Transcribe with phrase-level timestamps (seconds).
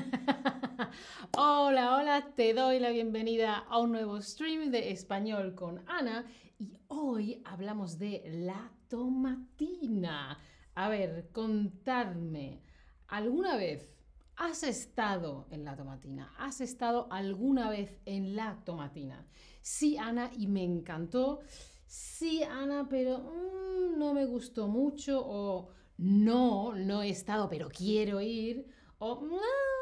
[1.36, 6.24] hola, hola, te doy la bienvenida a un nuevo stream de español con Ana
[6.58, 10.38] y hoy hablamos de la tomatina.
[10.74, 12.60] A ver, contadme,
[13.08, 13.90] ¿alguna vez
[14.36, 16.32] has estado en la tomatina?
[16.38, 19.26] ¿Has estado alguna vez en la tomatina?
[19.60, 21.40] Sí, Ana, y me encantó.
[21.86, 28.20] Sí, Ana, pero mm, no me gustó mucho o no, no he estado, pero quiero
[28.20, 28.66] ir,
[28.98, 29.79] o no,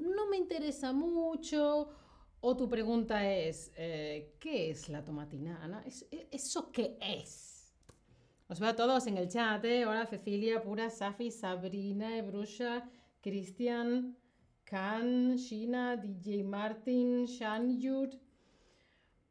[0.00, 1.90] no, me interesa mucho,
[2.40, 5.84] o tu pregunta es, eh, ¿qué es la tomatina, Ana?
[6.10, 7.74] E, ¿Eso qué es?
[8.48, 9.84] Os veo a todos en el chat, ¿eh?
[10.08, 12.88] Cecilia, Pura, Safi, Sabrina, Ebrusha,
[13.20, 14.16] Cristian,
[14.64, 18.14] Kan, Shina, DJ Martin, Shanyud.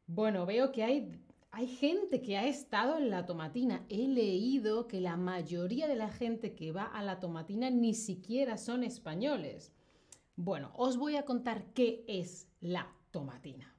[0.06, 1.18] Bueno, veo que hay
[1.50, 3.84] hay gente que ha estado en la tomatina.
[3.88, 8.58] He leído que la mayoría de la gente que va a la tomatina ni siquiera
[8.58, 9.72] son españoles.
[10.40, 13.74] Bueno, os voy a contar qué es la tomatina.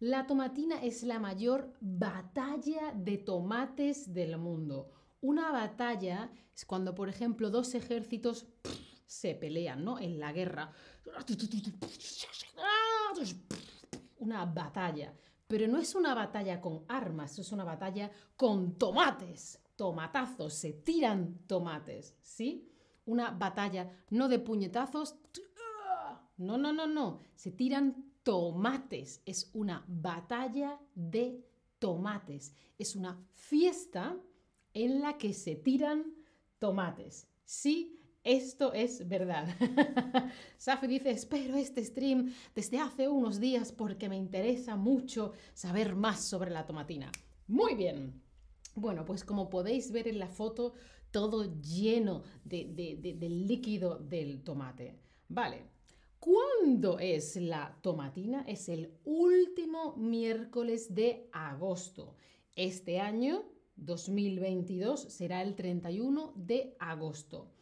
[0.00, 4.90] La tomatina es la mayor batalla de tomates del mundo.
[5.20, 8.48] Una batalla es cuando, por ejemplo, dos ejércitos
[9.06, 10.00] se pelean, ¿no?
[10.00, 10.72] En la guerra.
[14.18, 15.14] Una batalla.
[15.46, 21.46] Pero no es una batalla con armas, es una batalla con tomates, tomatazos, se tiran
[21.46, 22.68] tomates, ¿sí?
[23.08, 25.16] Una batalla no de puñetazos,
[26.36, 31.42] no, no, no, no, se tiran tomates, es una batalla de
[31.78, 34.14] tomates, es una fiesta
[34.74, 36.04] en la que se tiran
[36.58, 37.98] tomates, ¿sí?
[38.22, 39.48] Esto es verdad.
[40.58, 46.20] Safi dice, espero este stream desde hace unos días porque me interesa mucho saber más
[46.20, 47.10] sobre la tomatina.
[47.46, 48.27] Muy bien.
[48.80, 50.74] Bueno, pues como podéis ver en la foto,
[51.10, 52.66] todo lleno de,
[53.18, 54.98] del líquido del tomate.
[55.28, 55.78] Vale.
[56.18, 58.42] ¿Cuándo es la tomatina?
[58.48, 62.16] Es el último miércoles de agosto.
[62.56, 63.44] Este año,
[63.76, 67.52] 2022, será el 31 de agosto.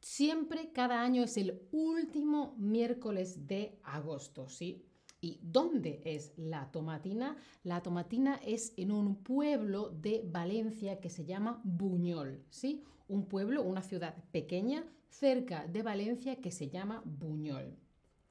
[0.00, 4.87] Siempre, cada año es el último miércoles de agosto, ¿sí?
[5.20, 7.36] ¿Y dónde es la tomatina?
[7.64, 12.84] La tomatina es en un pueblo de Valencia que se llama Buñol, ¿sí?
[13.08, 17.76] Un pueblo, una ciudad pequeña cerca de Valencia que se llama Buñol.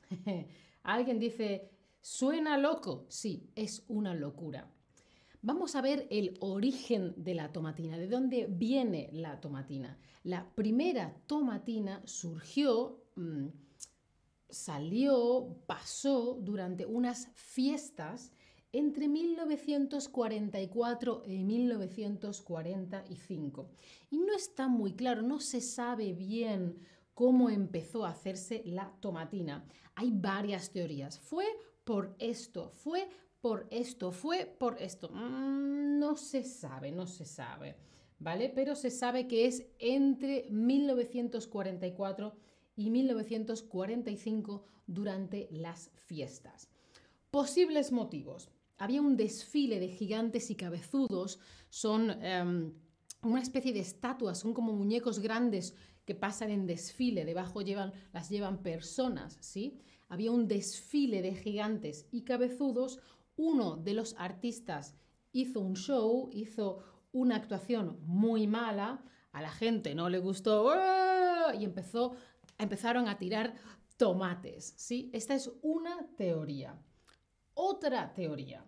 [0.83, 3.05] Alguien dice, ¿suena loco?
[3.09, 4.71] Sí, es una locura.
[5.41, 9.97] Vamos a ver el origen de la tomatina, de dónde viene la tomatina.
[10.23, 13.47] La primera tomatina surgió, mm,
[14.49, 18.33] salió, pasó durante unas fiestas
[18.71, 23.69] entre 1944 y 1945.
[24.09, 26.79] Y no está muy claro, no se sabe bien
[27.13, 29.65] cómo empezó a hacerse la tomatina.
[29.95, 31.17] Hay varias teorías.
[31.19, 31.45] Fue
[31.83, 33.07] por esto, fue
[33.41, 35.09] por esto, fue por esto.
[35.09, 37.75] Mm, no se sabe, no se sabe,
[38.19, 38.49] ¿vale?
[38.49, 42.35] Pero se sabe que es entre 1944
[42.77, 46.69] y 1945 durante las fiestas.
[47.29, 48.49] Posibles motivos.
[48.77, 51.39] Había un desfile de gigantes y cabezudos,
[51.69, 52.73] son em,
[53.23, 58.29] una especie de estatuas, son como muñecos grandes que pasan en desfile, debajo llevan, las
[58.29, 59.81] llevan personas, ¿sí?
[60.07, 62.99] Había un desfile de gigantes y cabezudos,
[63.35, 64.95] uno de los artistas
[65.33, 70.73] hizo un show, hizo una actuación muy mala, a la gente no le gustó
[71.59, 72.15] y empezó,
[72.57, 73.55] empezaron a tirar
[73.97, 74.73] tomates.
[74.77, 75.09] ¿sí?
[75.13, 76.79] Esta es una teoría.
[77.53, 78.65] Otra teoría.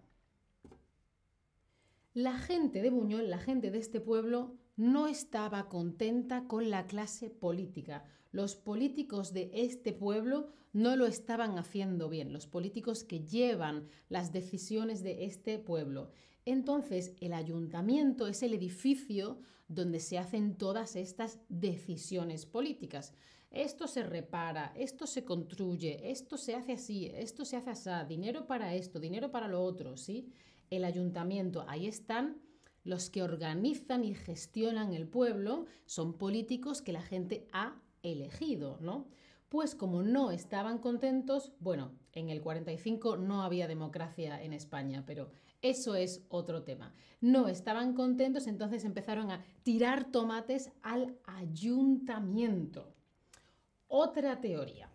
[2.14, 7.30] La gente de Buñol, la gente de este pueblo, no estaba contenta con la clase
[7.30, 8.04] política.
[8.32, 14.32] Los políticos de este pueblo no lo estaban haciendo bien, los políticos que llevan las
[14.32, 16.12] decisiones de este pueblo.
[16.46, 23.14] Entonces, el ayuntamiento es el edificio donde se hacen todas estas decisiones políticas.
[23.52, 28.46] Esto se repara, esto se construye, esto se hace así, esto se hace así, dinero
[28.46, 30.32] para esto, dinero para lo otro, ¿sí?
[30.70, 32.42] El ayuntamiento, ahí están
[32.84, 39.08] los que organizan y gestionan el pueblo son políticos que la gente ha elegido, ¿no?
[39.50, 45.32] Pues como no estaban contentos, bueno, en el 45 no había democracia en España, pero
[45.64, 46.94] eso es otro tema.
[47.20, 52.94] No estaban contentos, entonces empezaron a tirar tomates al ayuntamiento.
[53.90, 54.90] Otra teoría.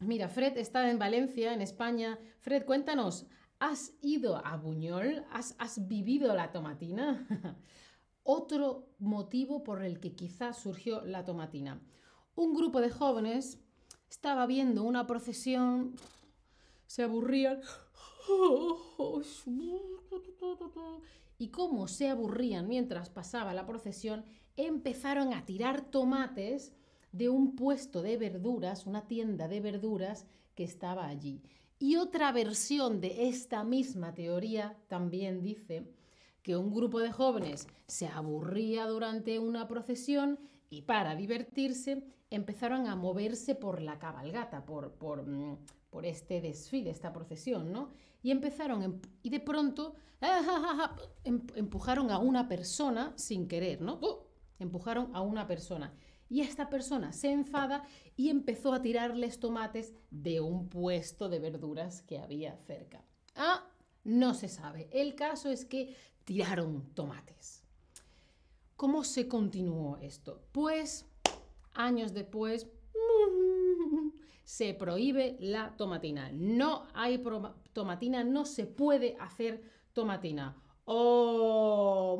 [0.00, 2.18] Mira, Fred está en Valencia, en España.
[2.40, 3.26] Fred, cuéntanos,
[3.58, 5.24] ¿Has ido a Buñol?
[5.30, 7.26] ¿Has, vivido la tomatina?
[8.22, 11.80] Otro motivo por el que quizás surgió la tomatina.
[12.34, 13.60] Un grupo de jóvenes
[14.10, 15.94] estaba viendo una procesión,
[16.86, 17.60] se aburrían.
[21.36, 24.24] Y como se aburrían mientras pasaba la procesión,
[24.56, 26.72] empezaron a tirar tomates
[27.14, 30.26] de un puesto de verduras, una tienda de verduras
[30.56, 31.40] que estaba allí.
[31.78, 35.88] Y otra versión de esta misma teoría también dice
[36.42, 40.40] que un grupo de jóvenes se aburría durante una procesión
[40.70, 45.58] y para divertirse empezaron a moverse por la cabalgata, por, por, mm,
[45.90, 47.90] por este desfile, esta procesión, ¿no?
[48.24, 49.94] Y empezaron, em, y de pronto
[51.22, 54.00] em, empujaron a una persona sin querer, ¿no?
[54.00, 54.24] ¡Uh!
[54.58, 55.94] Empujaron a una persona.
[56.34, 57.84] Y esta persona se enfada
[58.16, 63.04] y empezó a tirarles tomates de un puesto de verduras que había cerca.
[63.36, 63.70] Ah,
[64.02, 64.88] no se sabe.
[64.90, 65.94] El caso es que
[66.24, 67.62] tiraron tomates.
[68.74, 70.42] ¿Cómo se continuó esto?
[70.50, 71.06] Pues
[71.72, 72.66] años después
[74.42, 76.32] se prohíbe la tomatina.
[76.32, 77.22] No hay
[77.72, 80.60] tomatina, no se puede hacer tomatina.
[80.84, 82.18] Oh,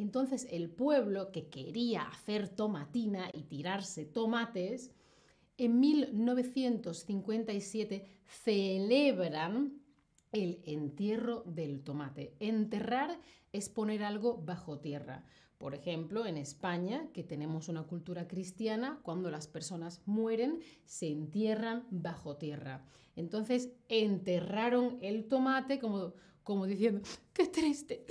[0.00, 4.90] entonces el pueblo que quería hacer tomatina y tirarse tomates,
[5.58, 9.80] en 1957 celebran
[10.32, 12.34] el entierro del tomate.
[12.40, 13.20] Enterrar
[13.52, 15.24] es poner algo bajo tierra.
[15.58, 21.84] Por ejemplo, en España, que tenemos una cultura cristiana, cuando las personas mueren, se entierran
[21.90, 22.86] bajo tierra.
[23.16, 27.02] Entonces, enterraron el tomate como, como diciendo,
[27.34, 28.06] qué triste,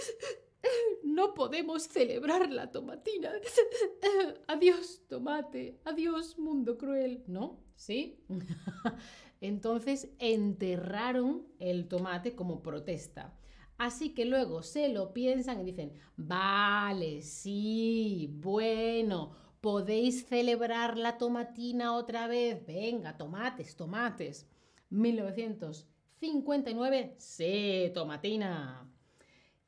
[1.04, 3.32] no podemos celebrar la tomatina.
[4.48, 5.80] adiós, tomate.
[5.86, 7.24] Adiós, mundo cruel.
[7.28, 7.62] ¿No?
[7.76, 8.20] ¿Sí?
[9.42, 13.34] Entonces enterraron el tomate como protesta.
[13.78, 21.96] Así que luego se lo piensan y dicen, vale, sí, bueno, podéis celebrar la tomatina
[21.96, 22.66] otra vez.
[22.66, 24.46] Venga, tomates, tomates.
[24.90, 28.89] 1959, sí, tomatina.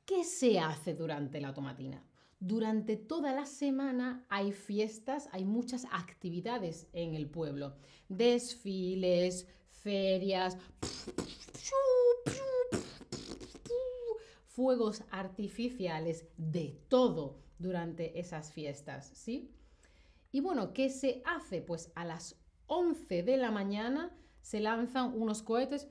[0.05, 2.03] ¿Qué se hace durante la tomatina?
[2.39, 7.75] Durante toda la semana hay fiestas, hay muchas actividades en el pueblo.
[8.09, 10.57] Desfiles, ferias,
[14.47, 19.55] fuegos artificiales, de todo durante esas fiestas, ¿sí?
[20.31, 21.61] Y bueno, ¿qué se hace?
[21.61, 22.35] Pues a las
[22.67, 25.87] 11 de la mañana se lanzan unos cohetes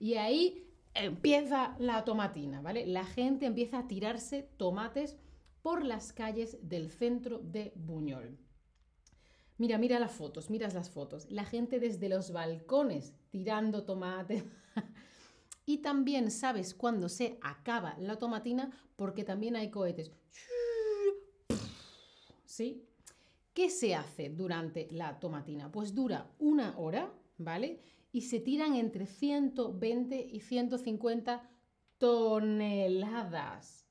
[0.00, 0.67] y ahí
[1.04, 2.86] empieza la tomatina, ¿vale?
[2.86, 5.16] La gente empieza a tirarse tomates
[5.62, 8.38] por las calles del centro de Buñol.
[9.58, 11.30] Mira, mira las fotos, miras las fotos.
[11.30, 14.44] La gente desde los balcones tirando tomates.
[15.66, 20.12] y también sabes cuándo se acaba la tomatina porque también hay cohetes.
[22.44, 22.84] ¿Sí?
[23.52, 25.72] ¿Qué se hace durante la tomatina?
[25.72, 27.80] Pues dura una hora, ¿vale?
[28.12, 31.48] Y se tiran entre 120 y 150
[31.98, 33.86] toneladas.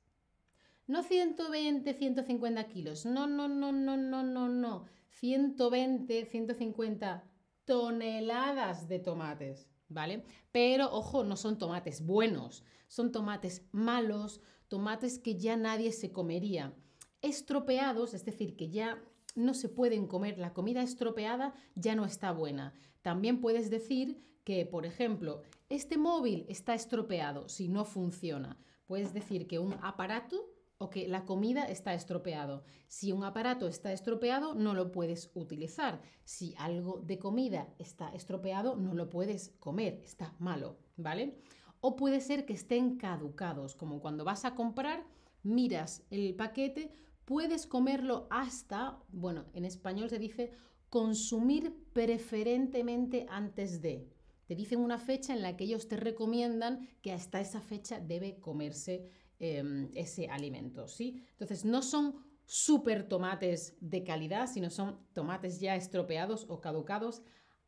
[0.86, 3.04] No 120, 150 kilos.
[3.04, 4.86] No, no, no, no, no, no, no.
[5.10, 7.24] 120, 150
[7.64, 10.24] toneladas de tomates, ¿vale?
[10.52, 16.74] Pero ojo, no son tomates buenos, son tomates malos, tomates que ya nadie se comería.
[17.20, 19.02] Estropeados, es decir, que ya
[19.38, 22.74] no se pueden comer, la comida estropeada ya no está buena.
[23.02, 28.58] También puedes decir que, por ejemplo, este móvil está estropeado si no funciona.
[28.86, 32.64] Puedes decir que un aparato o que la comida está estropeado.
[32.86, 36.00] Si un aparato está estropeado, no lo puedes utilizar.
[36.24, 41.36] Si algo de comida está estropeado, no lo puedes comer, está malo, ¿vale?
[41.80, 45.04] O puede ser que estén caducados, como cuando vas a comprar,
[45.42, 46.92] miras el paquete,
[47.28, 50.50] puedes comerlo hasta, bueno, en español se dice
[50.88, 54.08] consumir preferentemente antes de.
[54.46, 58.40] Te dicen una fecha en la que ellos te recomiendan que hasta esa fecha debe
[58.40, 61.22] comerse em, ese alimento, ¿sí?
[61.32, 62.14] Entonces, no son
[62.46, 67.20] super tomates de calidad, sino son tomates ya estropeados o caducados,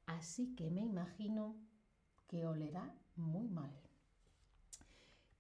[0.07, 1.55] así que me imagino
[2.29, 3.79] que olerá muy mal.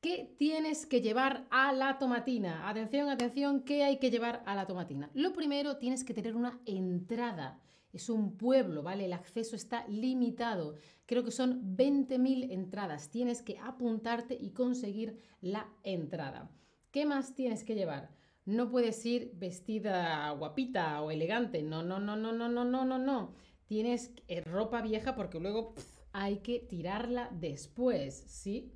[0.00, 2.68] ¿Qué tienes que llevar a la tomatina?
[2.68, 5.10] Atención, atención, ¿qué hay que llevar a la tomatina?
[5.14, 7.60] Lo primero, tienes que tener una entrada
[7.92, 9.06] es un pueblo, ¿vale?
[9.06, 10.74] El acceso está limitado.
[11.06, 13.10] Creo que son 20.000 entradas.
[13.10, 16.50] Tienes que apuntarte y conseguir la entrada.
[16.92, 18.10] ¿Qué más tienes que llevar?
[18.44, 21.62] No puedes ir vestida guapita o elegante.
[21.62, 23.34] No, no, no, no, no, no, no, no, no.
[23.66, 25.74] Tienes eh, ropa vieja porque luego
[26.12, 28.72] hay que tirarla después, ¿sí?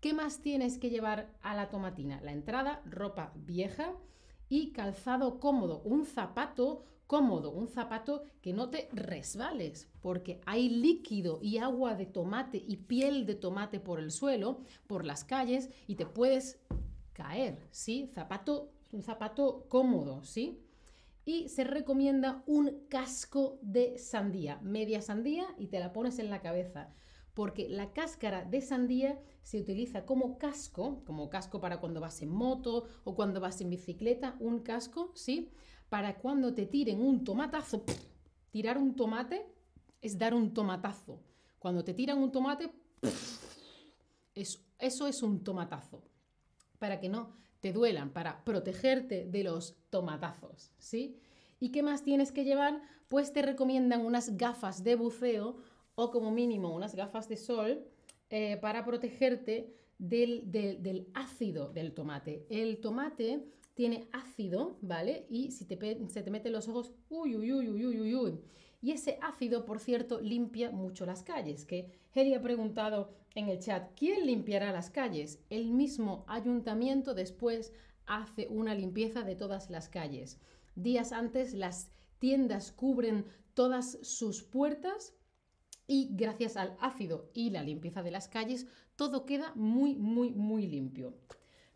[0.00, 2.20] ¿Qué más tienes que llevar a la tomatina?
[2.20, 3.94] La entrada, ropa vieja
[4.48, 11.38] y calzado cómodo, un zapato cómodo, un zapato que no te resbales, porque hay líquido
[11.40, 15.94] y agua de tomate y piel de tomate por el suelo, por las calles, y
[15.94, 16.60] te puedes
[17.12, 18.06] caer, ¿sí?
[18.12, 20.60] Zapato, un zapato cómodo, ¿sí?
[21.24, 26.42] Y se recomienda un casco de sandía, media sandía, y te la pones en la
[26.42, 26.92] cabeza
[27.36, 32.30] porque la cáscara de sandía se utiliza como casco, como casco para cuando vas en
[32.30, 35.52] moto o cuando vas en bicicleta, un casco, ¿sí?
[35.90, 37.84] para cuando te tiren un tomatazo.
[38.50, 39.46] Tirar un tomate
[40.00, 41.20] es dar un tomatazo.
[41.58, 42.72] Cuando te tiran un tomate,
[44.32, 46.02] eso es un tomatazo.
[46.78, 51.18] Para que no te duelan, para protegerte de los tomatazos, ¿sí?
[51.60, 52.80] ¿Y qué más tienes que llevar?
[53.08, 55.56] Pues te recomiendan unas gafas de buceo
[55.96, 57.84] o como mínimo unas gafas de sol
[58.30, 62.46] eh, para protegerte del, del, ácido del tomate.
[62.48, 65.26] El tomate tiene ácido, ¿vale?
[65.28, 65.76] Y si te,
[66.08, 68.40] se te meten los ojos, uy, uy, uy, uy, uy, uy.
[68.82, 71.64] Y ese ácido, por cierto, limpia mucho las calles.
[71.64, 75.42] Que Heli ha preguntado en el chat, ¿quién limpiará las calles?
[75.50, 77.72] El mismo ayuntamiento después
[78.06, 80.38] hace una limpieza de todas las calles.
[80.74, 83.24] Días antes las tiendas cubren
[83.54, 85.14] todas sus puertas
[85.86, 88.66] y gracias al ácido y la limpieza de las calles,
[88.96, 91.14] todo queda muy, muy, muy limpio.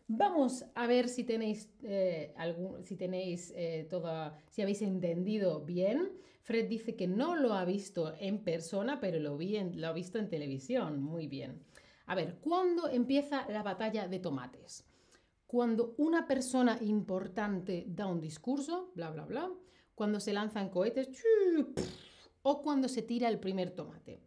[0.07, 6.11] Vamos a ver si tenéis, eh, algún, si tenéis eh, toda, si habéis entendido bien.
[6.41, 10.19] Fred dice que no lo ha visto en persona, pero lo, vi lo ha visto
[10.19, 11.01] en televisión.
[11.01, 11.63] Muy bien.
[12.07, 14.85] A ver, ¿cuándo empieza la batalla de tomates?
[15.47, 19.49] Cuando una persona importante da un discurso, bla, bla, bla.
[19.95, 21.09] Cuando se lanzan cohetes,
[22.43, 24.21] o cuando se tira el primer tomate.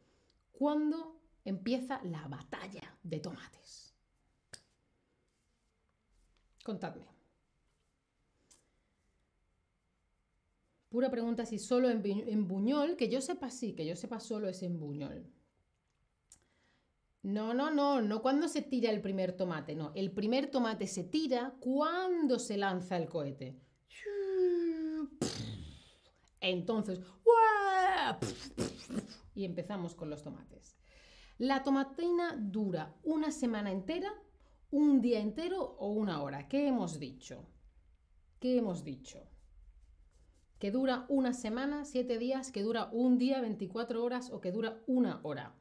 [0.53, 3.95] ¿Cuándo empieza la batalla de tomates?
[6.65, 7.07] Contadme.
[10.89, 14.63] Pura pregunta si solo en, Buñol, que yo sepa sí, que yo sepa solo es
[14.63, 15.27] en Buñol.
[17.25, 19.91] No, no, no, no cuando se tira el primer tomate, no.
[19.97, 23.59] El primer tomate se tira cuando se lanza el cohete.
[26.41, 27.01] Entonces,
[29.35, 30.77] y empezamos con los tomates.
[31.39, 34.13] La tomatina dura una semana entera
[34.71, 36.49] un día entero o una hora.
[36.49, 37.47] ¿Qué hemos dicho?
[38.41, 39.29] ¿Qué hemos dicho?
[40.59, 44.83] Que dura una semana, siete días, que dura un día, 24 horas o que dura
[44.87, 45.55] una hora.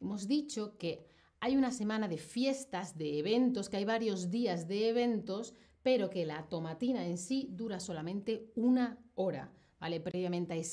[0.00, 1.06] Hemos dicho que
[1.40, 6.26] hay una semana de fiestas, de eventos, que hay varios días de eventos, pero que
[6.26, 9.52] la tomatina en sí dura solamente una hora.
[9.80, 10.00] ¿Vale?
[10.00, 10.64] Previamente hay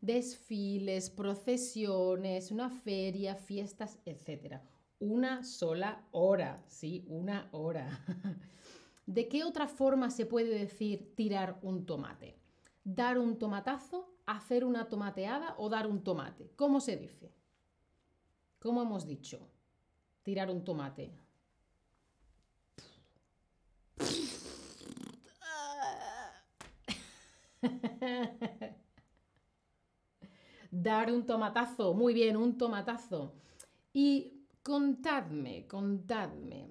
[0.00, 4.60] desfiles, procesiones, una feria, fiestas, etc
[5.00, 7.04] una sola hora, ¿sí?
[7.08, 8.04] Una hora.
[9.06, 12.38] ¿De qué otra forma se puede decir tirar un tomate?
[12.84, 14.14] ¿Dar un tomatazo?
[14.26, 16.52] ¿Hacer una tomateada o dar un tomate?
[16.54, 17.34] ¿Cómo se dice?
[18.60, 19.48] ¿Cómo hemos dicho?
[20.22, 21.10] Tirar un tomate.
[30.70, 31.94] Dar un tomatazo.
[31.94, 33.34] Muy bien, un tomatazo.
[33.92, 36.68] Y Contadme, contadme.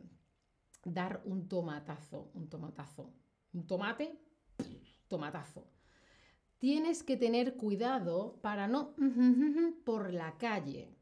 [0.86, 3.12] Dar un tomatazo, un tomatazo.
[3.53, 4.19] Un tomate,
[5.08, 5.67] tomatazo.
[6.60, 8.93] Tienes que tener cuidado para no
[9.86, 10.96] por la calle.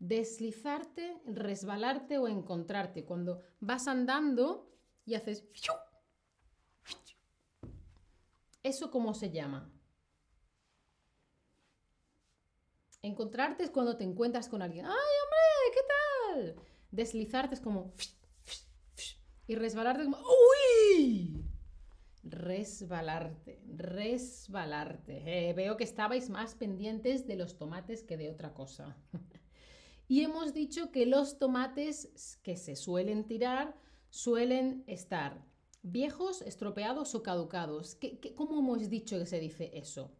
[0.00, 3.04] Deslizarte, resbalarte o encontrarte.
[3.04, 4.68] Cuando vas andando
[5.06, 5.44] y haces...
[8.62, 9.72] ¿Eso cómo se llama?
[13.02, 14.86] Encontrarte es cuando te encuentras con alguien.
[14.86, 15.74] ¡Ay, hombre!
[15.74, 16.66] ¿Qué tal?
[16.92, 17.92] Deslizarte es como...
[19.48, 20.18] Y resbalarte es como...
[20.18, 21.44] ¡Uy!
[22.22, 25.48] Resbalarte, resbalarte.
[25.48, 28.96] Eh, veo que estabais más pendientes de los tomates que de otra cosa.
[30.06, 33.76] y hemos dicho que los tomates que se suelen tirar
[34.10, 35.44] suelen estar
[35.82, 37.98] viejos, estropeados o caducados.
[38.36, 40.10] cómo hemos dicho que se dice eso?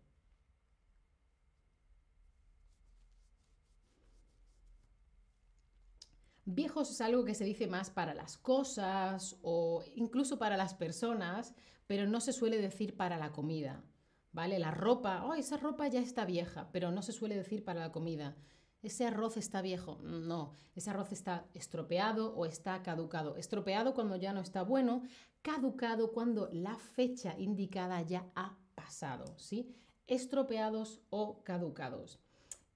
[6.44, 11.54] Viejos es algo que se dice más para las cosas o incluso para las personas,
[11.86, 13.84] pero no se suele decir para la comida.
[14.32, 14.58] ¿Vale?
[14.58, 17.92] La ropa, oh, esa ropa ya está vieja, pero no se suele decir para la
[17.92, 18.34] comida.
[18.82, 19.98] Ese arroz está viejo.
[20.02, 23.36] No, ese arroz está estropeado o está caducado.
[23.36, 25.02] Estropeado cuando ya no está bueno,
[25.40, 29.74] caducado cuando la fecha indicada ya ha pasado, ¿sí?
[30.08, 32.18] Estropeados o caducados.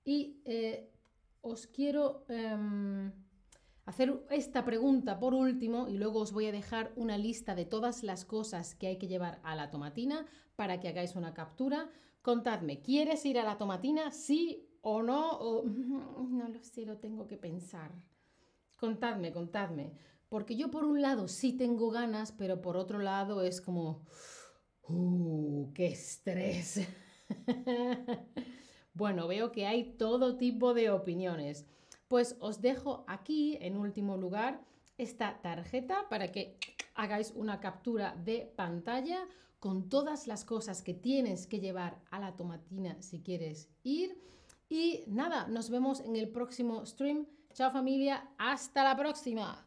[0.05, 0.91] Y eh,
[1.43, 2.25] os quiero...
[2.29, 3.13] Em,
[3.87, 8.03] hacer esta pregunta por último y luego os voy a dejar una lista de todas
[8.03, 11.89] las cosas que hay que llevar a la tomatina para que hagáis una captura.
[12.21, 14.11] Contadme, ¿quieres ir a la tomatina?
[14.11, 15.63] ¿Sí o no?
[15.65, 17.93] no lo sé, lo tengo que pensar.
[18.77, 19.93] Contadme, contadme.
[20.29, 24.05] Porque yo por un lado sí tengo ganas, pero por otro lado es como,
[24.89, 26.87] ¡uh, qué estrés!
[28.95, 31.67] bueno, veo que hay todo tipo de opiniones.
[32.09, 34.65] Pues os dejo aquí, en último lugar,
[34.99, 36.59] esta tarjeta para que
[36.95, 39.27] hagáis una captura de pantalla
[39.59, 44.21] con todas las cosas que tienes que llevar a la tomatina si quieres ir.
[44.69, 47.27] Y nada, nos vemos en el próximo stream.
[47.53, 49.66] Chao familia, hasta la próxima.